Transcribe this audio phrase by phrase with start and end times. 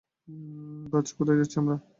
[0.91, 1.75] বায, কোথায় যাচ্ছি আমরা?